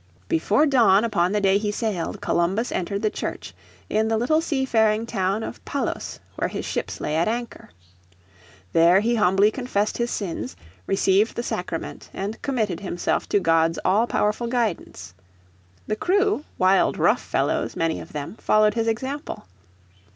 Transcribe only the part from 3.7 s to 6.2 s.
in the little sea faring town of Palos